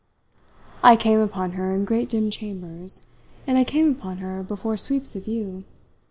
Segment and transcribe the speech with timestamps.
[0.81, 3.05] I came upon her in great dim chambers,
[3.45, 5.61] and I came upon her before sweeps of view.